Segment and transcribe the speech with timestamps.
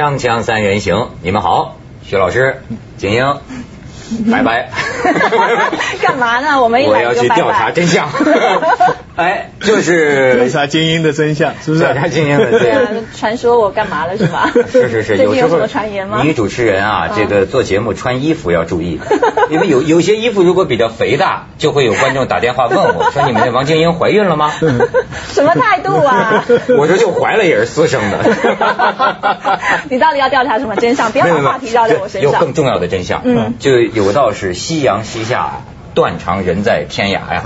[0.00, 2.62] 锵锵三人行，你们好，徐老师，
[2.96, 3.36] 景英，
[4.32, 4.70] 拜拜。
[6.00, 6.62] 干嘛呢？
[6.62, 7.70] 我们一我来就拜要去调查。
[7.70, 8.08] 真相。
[9.20, 11.82] 哎，就是调查精英的真相，是不是？
[11.82, 14.50] 调查精英的真相，传说我干嘛了是吧？
[14.72, 16.22] 是是是，最有什么传言吗？
[16.22, 18.98] 女主持人啊，嗯这个做节目穿衣服要注意，
[19.50, 24.50] 因为有有些衣服如果比较肥大，就会有观众打电话问我说：“你们的王晶英怀孕了吗？
[25.28, 26.42] ”什么态度啊？
[26.78, 28.18] 我说就怀了也是私生的。
[29.90, 31.12] 你到底要调查什么真相？
[31.12, 32.32] 不要话题绕在我身上。
[32.32, 35.62] 有更重要的真相，嗯就有道是夕阳西下，
[35.94, 37.44] 断肠人在天涯呀。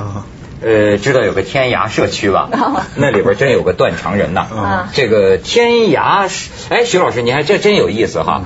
[0.65, 2.87] 啊呃，知道有个天涯社区吧啊？
[2.97, 4.41] 那里边真有个断肠人呐。
[4.41, 8.45] 啊这个天涯是，哎，徐老师，你还这真有意思哈。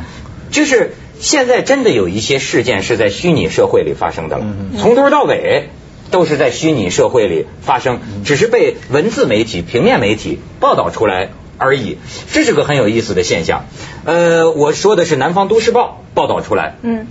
[0.50, 5.69] 就是现在真的有一些事件是在虚拟社会里发生的了，嗯从头到尾
[6.11, 11.98] 都是在虚拟社会里发生，只是被文字媒体、平面媒体报道出来而已。
[12.33, 13.66] 这是个很有意思的现象。
[14.05, 17.06] 呃，我说的是南方都市报报道出来，嗯，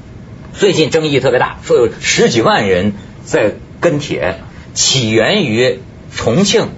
[0.53, 4.39] 最近争议特别大，说有十几万人在跟帖，
[4.77, 5.79] 起源于
[6.15, 6.69] 重庆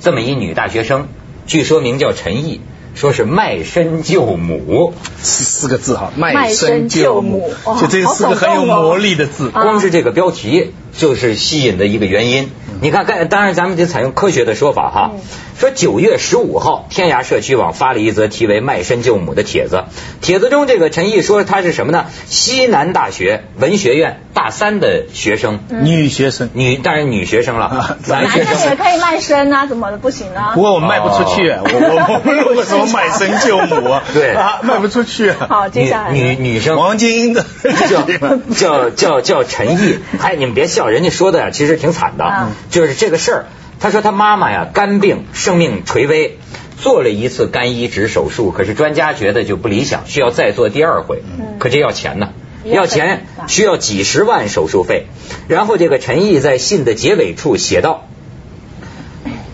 [0.00, 1.08] 这么一女大学生，
[1.48, 2.60] 据说名叫陈毅，
[2.94, 4.94] 说是卖身救母。
[5.20, 9.50] 四四个字哈，卖卖身身救救母就这四个很有魔力的字。
[9.52, 12.50] 啊光是这个标题就是吸引的一个原因。
[12.82, 15.20] 你看，刚当然咱们得采用科学的说法哈嗯。
[15.58, 19.84] 说九月十五号，天涯社区网发了一则题为“卖身救母”的帖子。
[20.22, 22.06] 帖子中，这个陈毅说他是什么呢？
[22.26, 28.58] 西南大学文学院大三的学生，女学生，女当然女学生了啊，男男学生。
[28.58, 30.62] 生也可以卖身啊，怎么的不行呢不？
[30.62, 34.02] 过我卖不出去，哦我我我们为什么卖身救母啊？
[34.14, 35.30] 对啊，卖不出去。
[35.32, 37.44] 好，接下来女女女生王晶英的
[37.90, 38.06] 叫
[38.56, 43.46] 叫叫叫陈毅，哎，你们别笑，人家说的呀，其实挺惨的，嗯就是这个事儿。
[43.80, 46.38] 他说他妈妈呀肝病，生命垂危，
[46.78, 52.30] 做了一次肝移植手术，可是专家觉得就不理想，需要再做第二回，嗯可这要钱呢。
[52.62, 55.06] 要钱需要几十万手术费，
[55.48, 58.06] 然后这个陈毅在信的结尾处写道，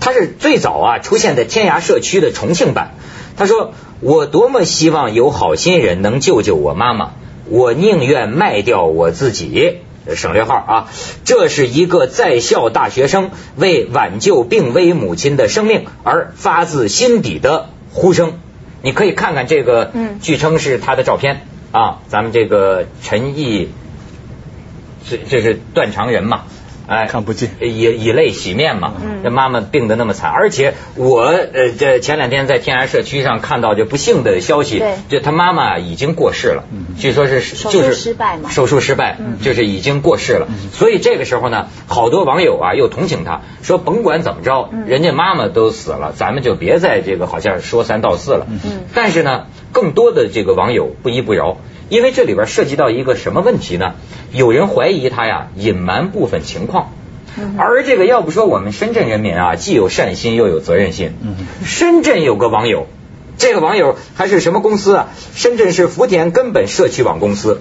[0.00, 2.94] 他是最早啊出现在天涯社区的重庆版。
[3.36, 7.12] 他说：“我多么希望有好心人能救救我妈妈，
[7.48, 9.78] 我宁愿卖掉我自己。”
[10.14, 10.88] 省略号啊，
[11.24, 18.38] 这是一个在校大学生为挽救病危母亲的生命而发自心底的呼声。
[18.82, 20.20] 你可以看看这个，嗯。
[20.20, 23.70] 据称是他的照片啊，咱们这个陈毅，
[25.08, 26.44] 这这是断肠人嘛，
[26.86, 28.92] 哎，看不见以以泪洗面嘛。
[29.02, 36.64] 嗯这妈妈病得那么惨，而且我呃这前两天在天涯社区上看到这不幸的消息对，就他妈妈已经过世了，
[36.98, 40.46] 据说是就是失败嘛手术失败，嗯就是已经过世了。
[40.72, 48.46] 所以这个时候呢，好多网友啊又同情他，说甭管怎么着，嗯人家妈妈都死了，咱们就别在这个好像说三道四了。
[48.48, 51.56] 嗯但是呢，更多的这个网友不依不饶，
[51.88, 53.94] 因为这里边涉及到一个什么问题呢？
[54.32, 56.92] 有人怀疑他呀隐瞒部分情况。
[57.38, 61.12] 嗯而这个要不说我们深圳人民啊，既有善心又有责任心。
[61.22, 62.86] 嗯深圳有个网友，
[63.36, 65.08] 这个网友还是什么公司啊？
[65.34, 67.60] 深圳市福田根本社区网公司，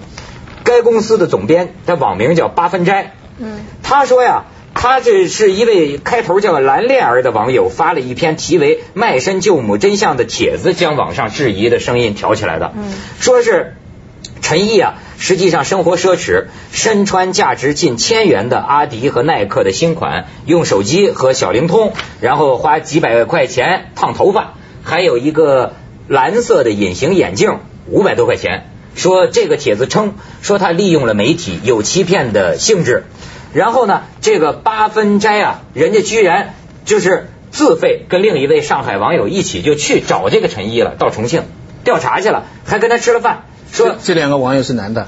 [0.64, 3.12] 该公司的总编，他网名叫八分斋。
[3.38, 12.72] 嗯他说呀，他这是一位开头叫蓝恋儿的网友发了一篇题为“卖身救母真相”的帖子，将网上质疑的声音挑起来的。
[12.74, 13.74] 嗯说是
[14.42, 25.74] 陈毅啊，实际上生活奢侈，身穿价值近千元的阿迪和耐克的新款，用手机和小灵通，然后花几百块钱烫头发，还有一个
[26.08, 27.58] 蓝色的隐形眼镜，
[27.88, 28.70] 五百多块钱。
[28.94, 33.04] 说这个帖子称说他利用了媒体有欺骗的性质，
[33.52, 36.54] 然后呢，这个八分斋啊，人家居然
[36.86, 41.42] 就是自费跟另一位上海网友一起就去找这个陈毅了，到重庆
[41.84, 43.44] 调查去了，还跟他吃了饭，
[43.76, 45.06] 说这这两个网友是男的，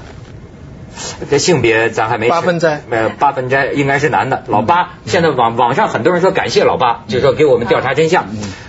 [1.31, 4.91] 这性别咱还没八分斋呃，八分斋应该是男的，老八。
[5.05, 8.27] 现在网网上很多人说感谢老八，就说给我们调查真相。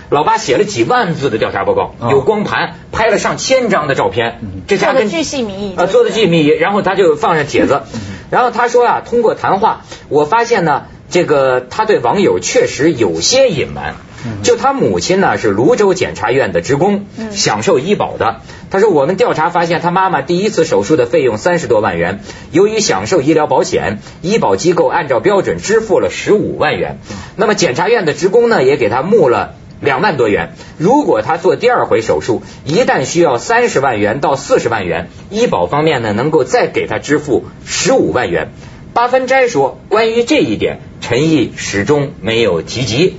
[0.09, 7.83] 老八写了几万字的调查报告，哦有光盘，拍了上千张的照片，这下跟做的巨细靡遗啊，做的巨密，然后他就放上帖子，
[8.31, 13.95] 然后他说啊，通过谈话，我发现呢，这个他对网友确实有些隐瞒。
[14.43, 18.41] 就他母亲呢是泸州检察院的职工，嗯享受医保的。
[18.69, 22.21] 他说我们调查发现，他妈妈第一次手术的费用三十多万元，
[22.51, 26.99] 由于享受医疗保险，医保机构按照标准支付了十五万元。
[27.35, 29.55] 那么检察院的职工呢也给他募了。
[29.83, 38.51] 两万多元，如果他做第二回手术，一旦需要三十万元到四十万元，医保方面呢能够再给他支付十五万元。
[38.93, 43.15] 八分斋说，关于这一点，陈毅始终没有提及。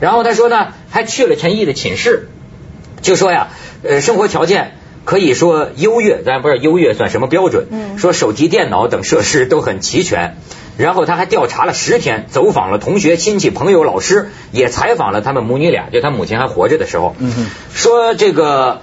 [0.00, 2.28] 然后他说呢，还去了陈毅的寝室，
[3.02, 3.48] 就说呀，
[3.82, 7.66] 呃，生活条件可以说优越，咱不知道优越算什么标准。
[7.70, 10.36] 嗯说手机电脑等设施都很齐全。
[10.78, 17.14] 然后他还调查了十天，走访了同学、亲戚、朋友、老师，也采访了他们母女俩，就他母亲还活着的时候。
[17.18, 18.80] 嗯说这个，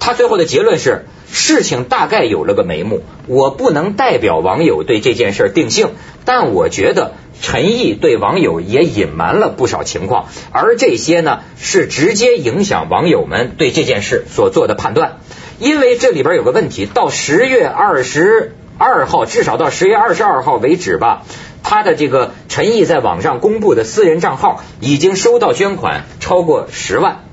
[0.00, 3.02] 他最后的结论是，事情大概有了个眉目。
[3.26, 5.90] 我不能代表网友对这件事定性，
[6.24, 15.18] 但我觉得陈毅对网友也隐瞒了不少情况，而这些呢，是直接影响网友们对这件事所做的判断。
[15.58, 21.22] 因为这里边有个问题，到十月二十二号，至少到十月二十二号为止吧，
[21.62, 27.24] 他的这个陈毅在网上公布的私人账号已经收到捐款超过十万。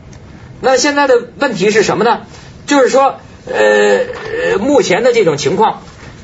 [0.62, 2.22] 那现在的问题是什么呢？
[2.66, 5.82] 就是说，呃，目前的这种情况，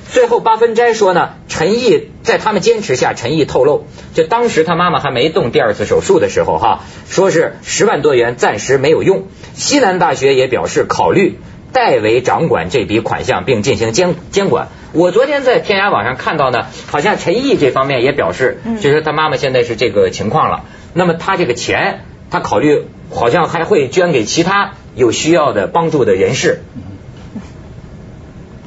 [0.10, 9.24] 最后八分斋说呢，陈毅在他们坚持下，陈毅透露，就当时他妈妈还没动第二次手术的时候，哈，说是十万多元暂时没有用。
[9.56, 11.40] 西南大学也表示考虑
[11.74, 14.68] 代为掌管这笔款项，并进行监监管。
[14.94, 20.66] 我昨天在天涯网上看到呢，好像陈毅这方面也表示，嗯就是他妈妈现在是这个情况了。
[20.94, 26.62] 那么他这个钱，他考虑好像还会捐给其他有需要的帮助的人士。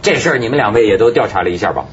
[0.02, 1.84] 这事儿你们两位也都调查了一下吧？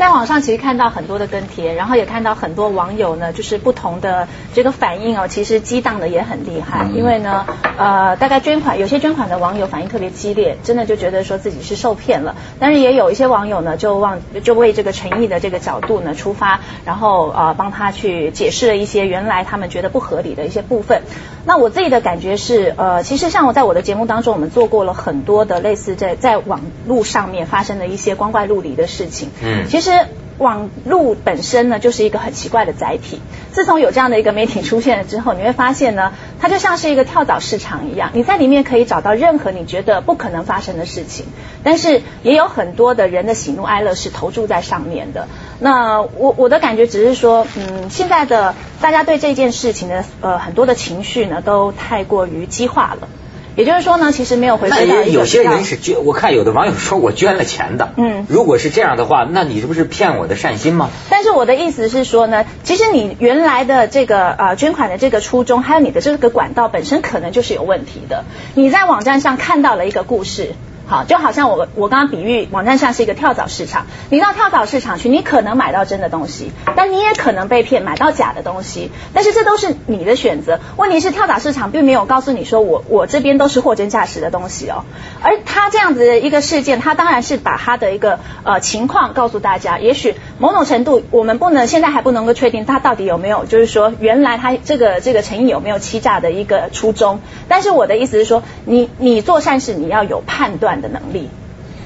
[0.00, 6.86] 在网上其实看到很多的跟帖，然后也看到很多网友呢，就是不同的这个反应哦，其实激荡的也很厉害。
[6.94, 7.44] 因为呢，
[7.80, 12.36] 呃，大概捐款有些捐款的网友反应特别激烈，真的就觉得说自己是受骗了。
[12.58, 21.02] 但是也有一些网友呢，就往就为这个诚意的这个角度呢出发，然后呃帮他去解释了一些原来他们觉得不合理的一些部分。
[21.46, 29.30] 那我自己的感觉是，呃，其实像我在我的节目当中，我们做过了很多的类似在在网络上面发生的一些光怪陆离的事情。
[29.42, 29.90] 嗯其实
[30.40, 33.20] 网络本身呢，就是一个很奇怪的载体。
[33.52, 41.26] 自从有这样的一个媒体出现了之后，你会发现呢，它就像是一个跳蚤市场一样，你在里面可以找到任何你觉得不可能发生的事情，
[41.62, 45.28] 但是也有很多的人的喜怒哀乐是投注在上面的。
[45.58, 53.08] 那我我的感觉只是说，嗯，现在的大家对这件事情的呃很多的情绪呢，都太过于激化了。
[53.56, 57.92] 也就是说呢，其实没有回那归到一个也有些人是捐，我看有的网友说我捐了钱的。
[57.96, 60.90] 嗯如果是这样的话，那你这不是骗我的善心吗？
[61.10, 68.24] 但是我的意思是说呢，其实你原来的这个呃捐款的这个初衷，还有你的这个管道本身可能就是有问题的。
[68.54, 70.52] 你在网站上看到了一个故事。
[70.90, 80.58] 好，就好像我我刚刚比喻，网站上是一个跳蚤市场，你到跳蚤市场去，你可能买到真的东西，但你也可能被骗买到假的东西，但是这都是你的选择。
[80.76, 84.82] 问题是跳蚤市场并没有告诉你说我我这边都是货真价实的东西哦，
[85.22, 101.28] 而他这样子的一个事件，他当然是把他的一个呃情况告诉大家，也许某种程度我们不能现在还不能够确定他到底有没有，就是说原来他这个这个诚意有没有欺诈的一个初衷，但是我的意思是说，你你做善事你要有判断的能力。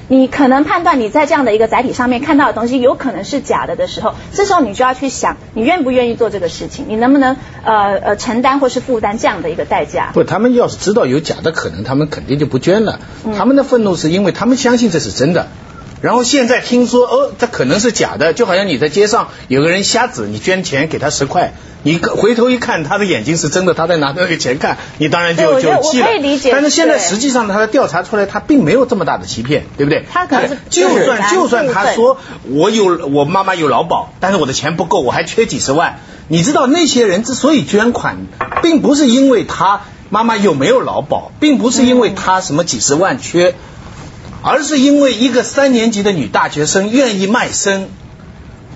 [0.07, 10.11] 你可能判断你在这样的一个载体上面看到的东西有可能是假的的时候，这时候你就要去想，你愿不愿意做这个事情，你能不能呃呃承担或是负担这样的一个代价？
[10.13, 13.01] 不，他们要是知道有假的可能，他们肯定就不捐了。
[13.35, 15.49] 他们的愤怒是因为他们相信这是真的，
[16.05, 26.09] 然后现在听说哦，这可能是假的，就好像你在街上有个人瞎子，你捐钱给他十块，你回头一看他的眼睛是真的，他在拿那个钱看，你当然就就气了。
[26.53, 30.05] 但是现在实际上他的调查出来，他并没有这么大的欺骗，对不对？
[30.13, 32.19] 他可能是就算就算他说
[32.51, 36.01] 我有我妈妈有劳保，但是我的钱不够，我还缺几十万。
[36.29, 38.27] 你知道那些人之所以捐款，
[38.63, 43.55] 并不是因为他妈妈有没有劳保，并不是因为他什么几十万缺，
[44.45, 47.89] 而是因为一个三年级的女大学生愿意卖身。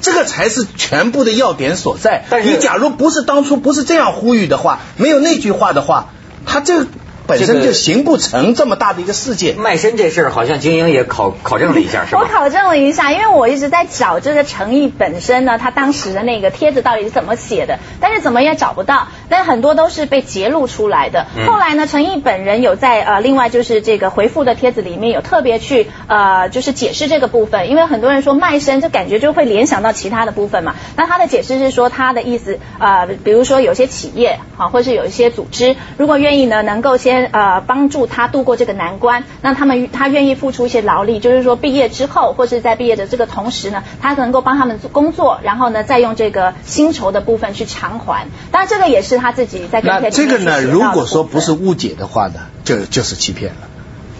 [0.00, 2.25] 这个才是全部的要点所在。
[2.30, 6.10] 但你假如不是当初不是这样呼吁的话，没有那句话的话，
[6.46, 6.87] 他这
[7.28, 9.52] 本身就形不成这么大的一个世界。
[9.52, 12.23] 卖身这事儿，好像精英也考考证了一下，是吧？
[12.23, 21.26] 我考证了一下，因为我一直在找这个诚意本身呢，他当时的那个帖子到底是怎么写的，但是怎么也找不到，但很多都是被揭露出来的。
[21.37, 30.75] 嗯后来呢，诚意本人有在呃另外就是这个回复的帖子里面有特别去呃就是解释这个部分，因为很多人说卖身，就感觉就会联想到其他的部分嘛。
[30.97, 48.28] 那他的解释是说他的意思呃，比如说有些企业啊，或是有一些组织，如果愿意呢，能够先呃帮助他度过这个难关，那他们他愿意付出一些劳力，就是说毕业之后或是在毕业的这个同时呢，他能够帮他们做工作，然后呢再用这个薪酬的部分去偿还。
[48.50, 53.68] 当然这个也是他自己在跟这个呢，如果说不是误解的话呢，就就是欺骗了。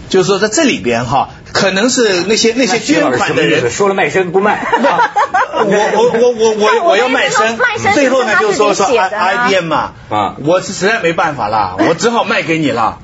[0.09, 12.99] 就是说在这里边哈，可能是那些那些捐款的人，说了卖身不卖， 我我我我我我要卖身卖身，最后呢就说说自己写的啊 I B M 嘛，啊我是实在没办法了，我只好卖给你了。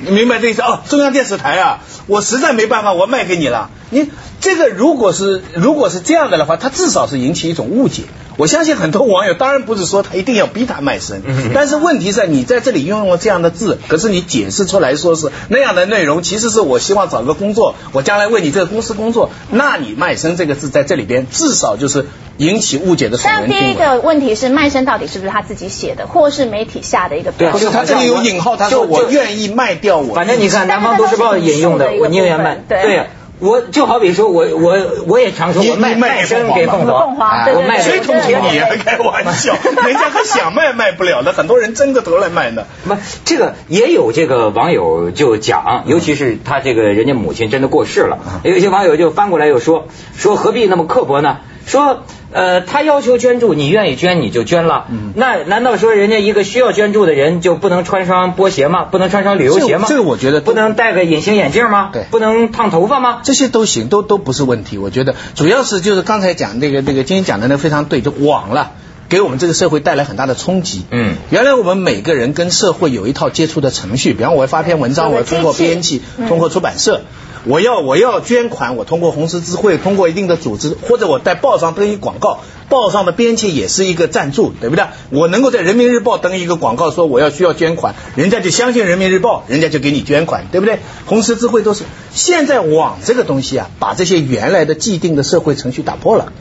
[0.00, 0.80] 你明白这意思哦？
[0.88, 3.70] 中央电视台啊，我实在没办法，我卖给你了。
[3.90, 8.02] 你这个如果是如果是这样的的话，它至少是引起一种误解。
[8.36, 11.22] 我相信很多网友当然不是说他一定要逼他卖身，
[11.54, 22.06] 但是问题在你在这里用了这样的字，可是你解释出来说是那样的内容，其实是我希望找个工作，我将来为你这个公司工作，那你卖身这个字在这里边至少就是
[22.38, 23.18] 引起误解的。
[23.22, 27.52] 但第一个问题是卖身到底是不是他自己写的，或是媒体下的一个标？
[27.52, 30.14] 不是他这里有引号，他说我愿意卖掉我。
[30.14, 32.58] 反正你看《南方都市报》引用的，我宁愿卖。
[32.68, 33.06] 对。
[33.40, 38.68] 我就好比说，我我我也常说，我卖卖身给凤凰，我卖谁同情你啊？
[38.84, 42.64] 开玩笑，人家还想卖卖不了的，很多人争着头来卖呢。
[42.86, 51.38] 不，这个也有这个网友就讲，尤其是他这个人家母亲真的过世了，有些网友就翻过来又说，说何必那么刻薄呢？
[51.66, 54.86] 说，呃，他要求捐助，你愿意捐你就捐了。
[55.14, 58.84] 那难道说人家一个需要捐助的人就不能穿双波鞋吗？
[58.84, 59.86] 不能穿双旅游鞋吗？
[59.88, 61.90] 这个我觉得不能戴个隐形眼镜吗？
[61.92, 63.20] 对，不能烫头发吗？
[63.24, 64.78] 这些都行，都都不是问题。
[64.78, 68.72] 我觉得主要是就是刚才讲那个那个今天讲的那非常对，就网了，
[69.08, 70.84] 给我们这个社会带来很大的冲击。
[70.90, 77.02] 嗯，原来我们每个人跟社会有一套接触的程序，比方我要发篇文章，我要通过编辑，通过出版社。
[77.44, 84.84] 我要我要捐款，我通过红十字会，通过一定的组织，或者我在报上登一广告，报上的编辑也是一个赞助，对不对？
[85.10, 90.78] 我能够在人民日报登一个广告，说我要需要捐款，人家就相信人民日报，人家就给你捐款，对不对？
[91.06, 91.84] 红十字会都是。
[92.12, 96.32] 现在网这个东西啊，把这些原来的既定的社会程序打破了。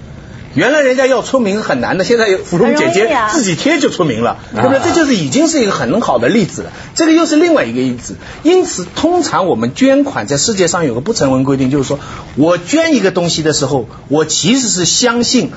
[0.55, 4.79] 原来人家要出名很难的，现在芙蓉姐姐自己贴就出名了，对不对？
[4.83, 6.71] 这就是已经是一个很好的例子了。
[6.93, 8.15] 这个又是另外一个例子。
[8.43, 11.99] 因此，通常我们捐款在世界上有个不成文规定，就是说
[12.35, 15.51] 我捐一个东西的时候，我其实是相信，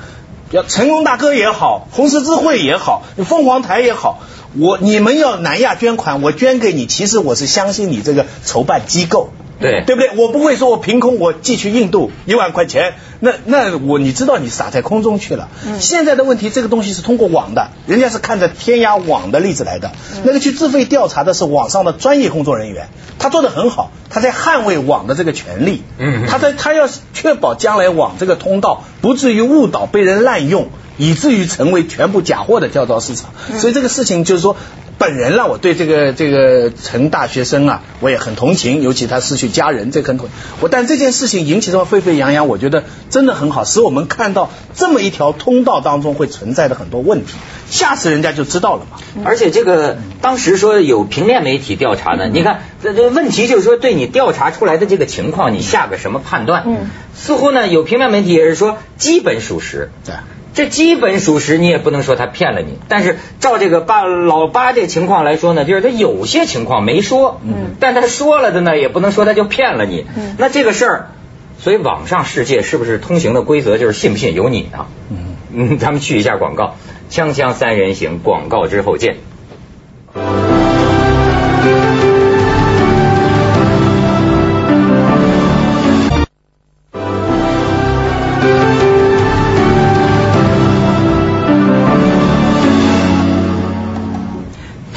[0.51, 4.21] 要成龙大哥也好，红十字会也好，凤凰台也好，
[4.57, 9.29] 我你们要南亚捐款，我捐给你，其实我是相信你这个筹办机构。
[9.59, 10.11] 对对不对？
[10.17, 15.49] 我不会说我凭空我寄去印度一万块钱，那那我你知道你撒在空中去了。
[15.79, 19.91] 现在的问题，这个东西是通过网的，人家是看着天涯网的例子来的。
[20.23, 25.81] 那个去自费调查的是网上的专业工作人员，他做的很好，他在捍卫网的这个权利。
[25.97, 33.31] 嗯，他在他要确保将来网这个通道不至于误导被人滥用，以至于成为全部假货的跳蚤市场。
[33.57, 34.55] 所以这个事情就是说。
[34.97, 40.27] 本人呢，我对这个这个陈大学生啊，我也很同情，尤其他失去家人，这很同。
[40.59, 47.33] 我但这件事情引起这么沸沸扬扬，我觉得真的很好，使我们看到这么一条通道当中会存在的很多问题，
[47.69, 48.97] 下次人家就知道了嘛。
[49.23, 56.63] 而且这个当时说有平面媒体调查呢，你看这这问题就是说，对你调查出来的这个情况，你下个什么判断？
[56.65, 59.91] 嗯，似乎呢有平面媒体也是说基本属实。
[60.05, 60.15] 对。
[60.53, 62.79] 这基本属实，你也不能说他骗了你。
[62.87, 70.05] 但是照这个八老八这情况来说呢，就是他有些情况没说，嗯，但他说了的呢，也不能说他就骗了你。
[70.15, 71.07] 嗯，那这个事儿，
[71.59, 74.87] 所以网上世界是不是通行的规则就是信不信由你呢？
[75.09, 76.75] 嗯嗯，咱们去一下广告，
[77.11, 79.17] 锵锵三人行，广告之后见。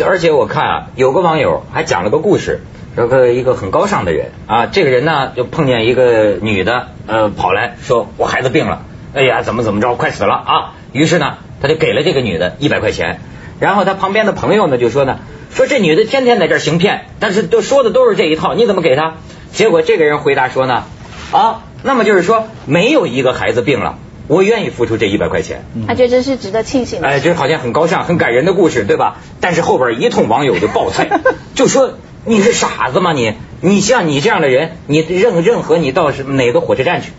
[0.02, 2.61] 而且我看啊，有个网友还讲了个故事，
[2.97, 8.83] 说个一个很高尚的人啊，这个人呢就碰见一个女的，呃，跑来说我孩子病了，
[9.14, 10.73] 哎呀，怎么怎么着，快死了啊！
[10.92, 13.21] 于是呢，他就给了这个女的一百块钱，
[13.61, 15.19] 然后他旁边的朋友呢就说呢，
[15.50, 19.14] 说这女的天天在这儿行骗，但是都说的都是这一套，你怎么给她？
[19.52, 20.85] 结果这个人回答说呢，
[21.33, 23.99] 啊，那么就是说没有一个孩子病了。
[24.30, 27.08] 我愿意付出这一百块钱，他觉得这是值得庆幸的。
[27.08, 29.16] 哎，这好像很高尚、很感人的故事，对吧？
[29.40, 31.20] 但是后边一通网友就爆菜，
[31.56, 31.94] 就说
[32.25, 33.12] 你是傻子吗？
[33.12, 37.10] 你你像你这样的人，你任任何你到是哪个火车站去，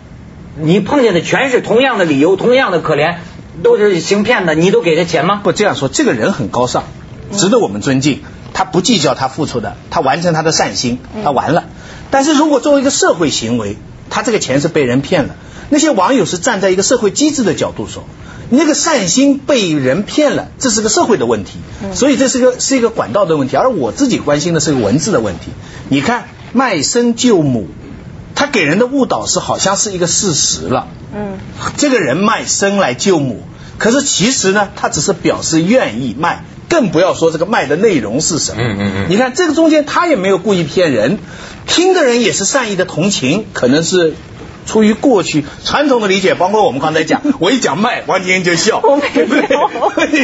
[0.58, 3.16] 你碰见的全是同样的理由、同样的可怜，
[3.62, 5.38] 都是行骗的，你都给他钱吗？
[5.44, 6.84] 不这样说，这个人很高尚，
[7.30, 8.22] 值得我们尊敬。
[8.54, 11.64] 他不计较他付出的，他完成他的善心，他完了。
[12.10, 13.76] 但是如果作为一个社会行为，
[14.08, 15.36] 他这个钱是被人骗了。
[15.72, 18.04] 那些网友是站在一个社会机制的角度说，
[18.50, 21.52] 那个善心被人骗了，这是个社会的问题，
[21.94, 23.56] 所以这是个是一个管道的问题。
[23.56, 25.46] 而我自己关心的是个文字的问题。
[25.88, 27.68] 你看卖身救母，
[28.34, 30.88] 他给人的误导是好像是一个事实了。
[31.14, 31.38] 嗯，
[31.78, 33.42] 这个人卖身来救母，
[33.78, 38.62] 可是其实呢，他只是表示愿意卖，更不要说这个卖的内容是什么。
[38.62, 39.06] 嗯嗯嗯。
[39.08, 41.18] 你看这个中间他也没有故意骗人，
[41.66, 44.12] 听的人也是善意的同情，可能是。
[44.66, 48.78] 出于过去传统的理解，包括我们刚才讲， 我一讲卖，王天就笑？
[48.84, 49.28] 王天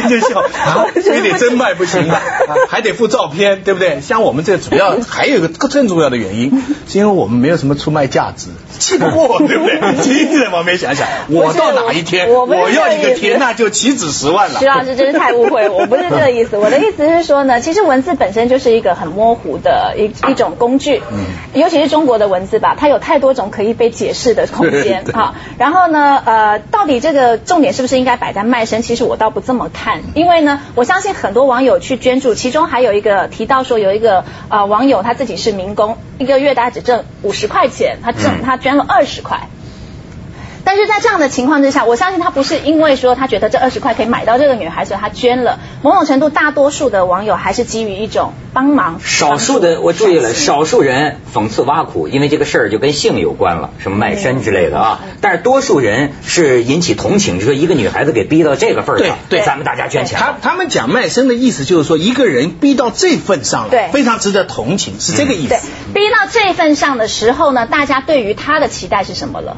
[0.09, 2.21] 就笑， 啊，非得真卖不行的，啊
[2.69, 4.01] 还得附照片，对不对？
[4.01, 8.47] 像我们这主要还有一个更重要的原因，是因为我们没有什么出卖价值，
[8.79, 9.79] 气不过，对不对？
[10.29, 14.65] 你在旁边想想，我到哪一天我要一个天，那就岂止十万了徐。
[14.65, 16.57] 老师真是太误会了，我不是这个意思。
[16.57, 21.19] 我的意思是说呢，其实文字本身就是一个很模糊的一一种工具，嗯
[21.53, 25.35] 尤其是中国的文字吧，它有太多种可以被解释的空间哈。
[25.57, 28.81] 然后呢，呃，到底这个重点是不是应该摆在卖身？
[28.81, 39.47] 其实我倒不这么看，因为呢，我相信很多网友去捐助，其中还有一个提到说有一个呃网友他自己是民工，一个月大概只挣五十块钱，他挣嗯他捐了二十块。
[40.69, 45.57] 但是在这样的情况之下，我相信他不是因为说他觉得这二十块可以买到这个女孩，所以他捐了。
[45.81, 48.99] 某种程度，大多数的网友还是基于一种帮忙。
[49.03, 54.99] 少数的我注意了，少数人讽刺挖苦，因为这个事儿就跟性有关了，什么卖身之类的啊。
[55.01, 60.19] 嗯但是多数人是引起同情，就说一个女孩子给逼到这个份儿上，对对咱们大家捐钱。
[60.19, 69.57] 他他们讲卖身的意思就是说，一个人逼到这份上了，对非常值得同情，是这个意对思。，逼到这份上的时候呢，大家对于他的期待是什么了？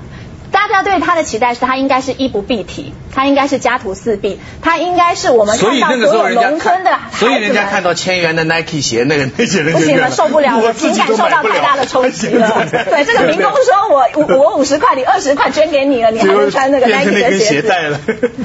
[0.67, 7.17] 大家对他的期待是他应该是衣不蔽体，他应该是家徒四壁，他应该是我们看到所有农村的孩，子。
[7.17, 12.65] 所以人家看到千元的 Nike 鞋，那个那些人就不行了，受不了了， 我情感受到太大的冲击了。
[12.69, 17.39] 对，这个民工说我我我五十块，你二十块捐给你了，你还能穿那个 Nike 的鞋子？
[17.39, 17.99] 鞋带了，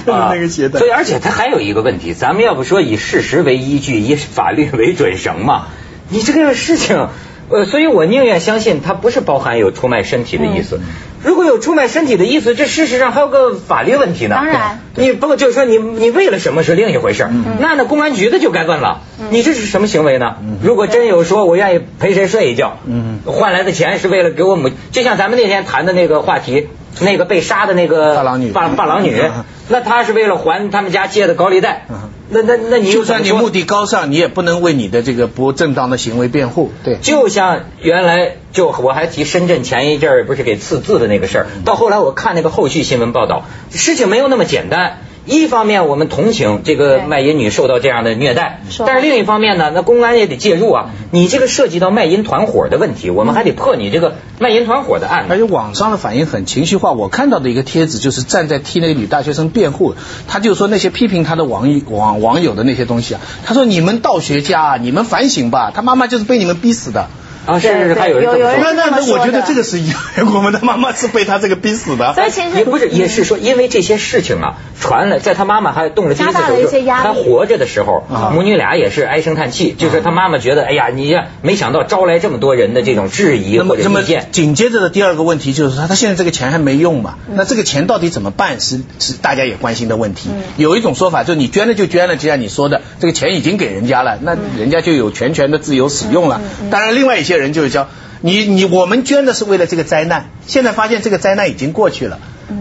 [0.13, 0.89] 啊那个鞋带所。
[0.89, 5.67] 以，而且他还有一个问题，咱们要不说以事实为依据，以法律为准绳嘛？
[6.09, 7.09] 你这个事情，
[7.51, 10.81] 呃，所以我宁愿相信它不是包含有出卖身体的意嗯思。
[11.27, 14.37] 如果有出卖身体的意思，这事实上还有个法律问题呢。
[14.37, 14.81] 当然。
[14.99, 17.29] 你不就是说你你为了什么是另一回事
[17.61, 20.37] 那那公安局的就该问了，你这是什么行为呢？
[20.63, 23.21] 如果真有说我愿意陪谁睡一觉，嗯。
[23.27, 26.69] 换来的钱是为了给我母，就像咱们那天谈的那个话题，
[27.01, 28.15] 那个被杀的那个
[28.55, 36.73] 发发发廊女嗯，那她是为了还他们家借的高利贷嗯，那那那你就算你目的高尚，你也不能为你的这个不正当的行为辩护。
[36.85, 44.99] 对，就像原来就我还提深圳前一阵儿不是给刺字的那个事儿，到后来我看那个后续新闻报道，事情没有那么简单。
[45.27, 50.91] 一方面我们同情这个卖淫女受到这样的虐待，但是另一方面呢，那公安也得介入啊。
[51.11, 55.33] 你这个涉及到卖淫团伙的问题，我们还得破你这个卖淫团伙的案子。
[55.33, 56.93] 而且网上的反应很情绪化。
[56.93, 59.95] 我看到的一个帖子就是站在替那个女大学生辩护，
[60.29, 67.09] 他就说那些批评他的网友网网友的那些东西啊，他说你们道学家啊，你们反省吧，他妈妈就是被你们逼死的。
[67.47, 69.81] 啊，是是是，对还有人那那那，我觉得这个是
[70.35, 72.13] 我们的妈妈是被他这个逼死的。
[72.15, 76.39] 所以其实也不是，也是说，因为这些事情啊，传了，在他妈妈还动了第一次手
[76.71, 84.29] 术还活着的时候，啊母女俩也是唉声叹气，就是他妈妈觉得，哎呀，你呀，没想到招来这么多人的这种质疑或者那么那么意见。
[84.33, 87.15] 紧接着的第二个问题就是说，他现在这个钱还没用嘛？
[87.29, 90.31] 嗯那这个钱到底怎么办是是大家也关心的问题。
[90.57, 96.41] 有一种说法就是你捐了就捐了，就像你说的，这个钱已经给人家了，那人家就有全权的自由使用了。
[96.71, 97.89] 当然，另外一些人就是叫
[98.21, 102.19] 你你我们捐的是为了这个灾难，现在发现这个灾难已经过去了。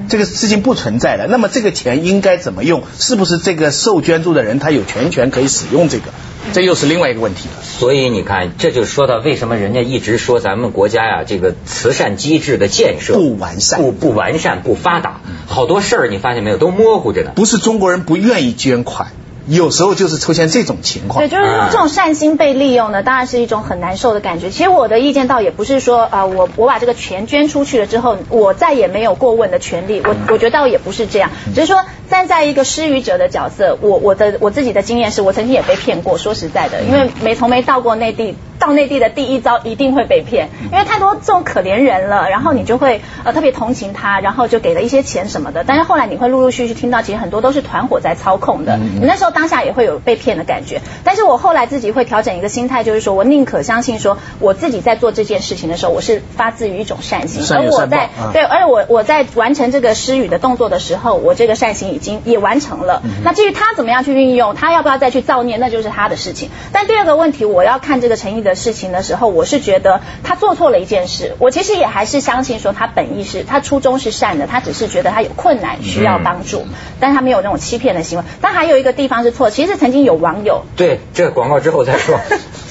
[0.09, 2.81] 这个事情不存在了，那么这个钱应该怎么用？
[2.97, 6.05] 是不是这个受捐助的人他有全权可以使用这个？
[6.53, 7.63] 这又是另外一个问题了。
[7.63, 17.31] 所以你看，这就说到为什么人家一直说咱们国家呀，这个慈善机制的建设不完善不不完善、不发达，好多事儿你发现没有，都模糊着呢。
[17.35, 19.11] 不是中国人不愿意捐款，
[19.47, 21.29] 有时候就是出现这种情况对，。
[21.29, 24.49] 就是说这种善心被利用呢，当然是一种很难受的感觉。
[24.49, 30.01] 其实我的意见倒也不是说啊、呃我我把这个钱捐出去了之后，我再也没有过问的权利。
[30.03, 36.17] 我我觉得倒也不是这样，只是说站在一个施予者的角色，我我的我自己的经验是我曾经也被骗过。
[36.17, 45.63] 说实在的，因为没从没到过内地，到内地的第一招一定会被骗，因为太多这种可怜人了，然后你就会呃特别同情他，然后就给了一些钱什么的。
[45.63, 48.77] 但是后来你会陆陆续续听到，其实很多都是团伙在操控的。
[48.77, 63.03] 你那时候当下也会有被骗的感觉，但是我后来自己会调整一个心态，就是说我宁可相信说我自己在做这件事情的时候，我是发自于一种善心，而我在对，而我我在完成这个施予的动作的时候，我这个善行已经也完成了。
[63.23, 66.49] 那至于他怎么样去运用，他要不要再去造孽，那就是他的事情。
[66.71, 71.35] 但第二个问题，我要看这个诚意的事情的时候，我是觉得他做错了一件事。
[71.39, 76.65] 我其实也还是相信说他本意是他初衷是善的，他只是觉得他有困难需要帮助，
[76.99, 78.25] 但是他没有那种欺骗的行为。
[78.41, 82.19] 但还有一个地方是错，其实曾经有网友对，这个广告之后再说。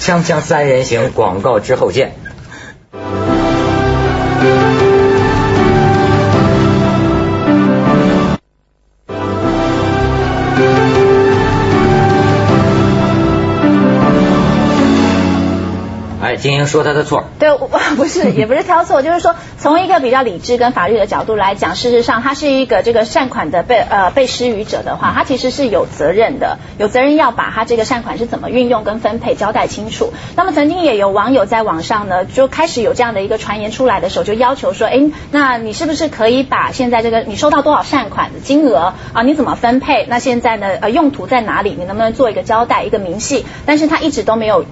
[0.01, 2.15] 锵锵三人行，广告之后见。
[16.37, 17.25] 金英说他的错。
[17.39, 30.13] 对，我不是， 也不是挑错，就是说从一个比较理智跟法律的角度来讲，事实上他是一个这个善款的被呃被施予者的话，他其实是有责任的，有责任要把他这个善款是怎么运用跟分配交代清楚。
[30.37, 40.07] 那么曾经也有网友在网上呢，就开始有这样的一个传言出来的时候，就要求说，哎，那你是不是可以把现在这个你收到多少善款的金额啊，你怎么分配？
[40.09, 41.75] 那现在呢，呃，用途在哪里？
[41.79, 43.45] 你能不能做一个交代，一个明细？
[43.67, 44.65] 但是他一直都没有。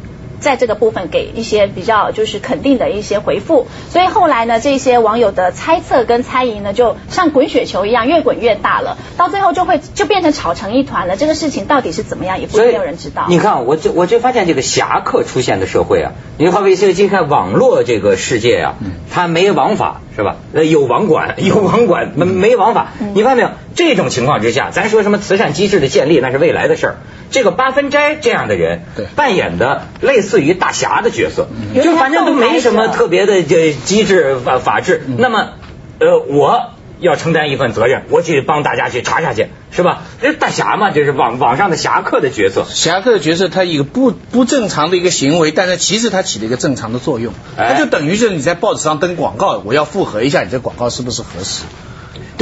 [0.43, 11.17] 在这个部分给一些比较就是肯定的一些回复，所以后来呢，这些网友的猜测跟猜疑呢，就像滚雪球一样，越滚越大了，到最后就会就变成吵成一团了。
[11.17, 13.27] 这个事情到底是怎么样，也不没有人知道。
[13.29, 18.75] 你看，我就我就发现这个侠客出现的社会啊，你好比现在看网络这个世界啊，
[19.11, 20.37] 它没王法是吧？
[20.53, 22.89] 呃，有网管， 有网管，没没王法。
[23.15, 23.51] 你发现没有？
[23.75, 26.97] 这种情况之下，咱说什么慈善机制的建立，那是未来的事儿。
[27.33, 28.83] 这个八分斋这样的人，
[29.17, 31.49] 扮演的类似于大侠的角色，
[31.83, 35.03] 就反正都没什么特别的这机制法法治。
[35.19, 35.55] 那么，
[35.99, 40.03] 呃，我要承担一份责任，我去帮大家去查查去，是吧？
[40.21, 42.65] 这大侠嘛，就是网网上的侠客的角色。
[42.69, 47.33] 侠客的角色，他一个不不正常的一个行为，但是其实他起了一个正常的作用。
[47.57, 51.65] 他就等于是你在报纸上登广告，我要复核一下你这广告是不是合适。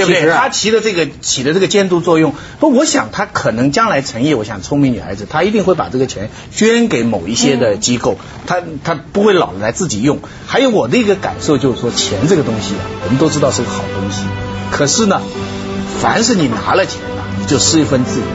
[0.07, 0.33] 对不对？
[0.33, 10.19] 他起的这个起的这个监督作用，不，我想他可能将来成业，我想聪明女孩子，她一定会把这个钱捐给某一些的机构，她她不会老来自己用。
[10.47, 14.25] 还有我的一个感受就是说，钱这个东西啊，我们都知道是个好东西，
[14.71, 15.21] 可是呢，
[16.01, 18.27] 凡是你拿了钱了，你就失一份自由。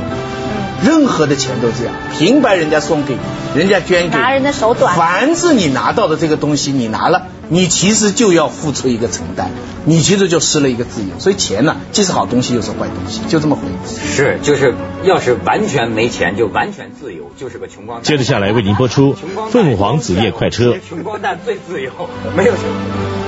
[0.83, 4.95] 任何的钱都这样，平白人家送给你，人家捐给，拿人的手短。
[4.95, 9.51] 凡是你拿到的这个东西，你拿了，你其实就要付出一个承担，
[9.85, 11.19] 你其实就失了一个自由。
[11.19, 13.99] 所以钱呢，既是好东西，又是坏东西，就这么回事。
[14.15, 18.03] 是，就是要是完全没钱，就完全自由，就是个穷光蛋。
[18.03, 19.13] 接着下来为您播出
[19.51, 20.73] 《凤凰子夜快车》。
[20.89, 21.91] 穷光蛋最自由，
[22.35, 23.24] 没有什么。